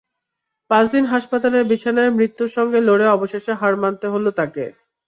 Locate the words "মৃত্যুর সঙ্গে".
2.11-2.79